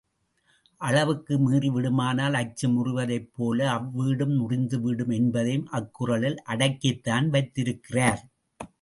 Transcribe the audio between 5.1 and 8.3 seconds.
என்பதையும் அக்குறளில் அடக்கித்தான் வைத்திருக்கிறார்.